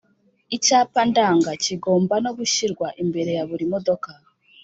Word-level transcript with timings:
Icyapa 0.55 1.01
ndanga 1.09 1.51
kigomba 1.63 2.15
no 2.25 2.31
gushyirwa 2.37 2.87
imbere 3.03 3.31
ya 3.37 3.43
buri 3.49 3.65
modoka 3.73 4.09